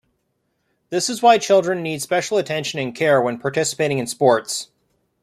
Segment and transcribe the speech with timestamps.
[0.89, 4.69] This is why children need special attention and care when participating in sports.